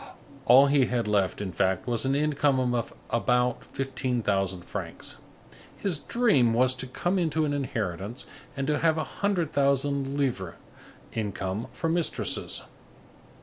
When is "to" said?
6.73-6.87, 8.65-8.79